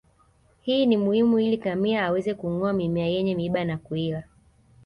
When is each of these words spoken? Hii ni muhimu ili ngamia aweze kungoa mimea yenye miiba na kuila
Hii 0.61 0.85
ni 0.85 0.97
muhimu 0.97 1.39
ili 1.39 1.57
ngamia 1.57 2.05
aweze 2.05 2.33
kungoa 2.33 2.73
mimea 2.73 3.05
yenye 3.07 3.35
miiba 3.35 3.63
na 3.65 3.77
kuila 3.77 4.23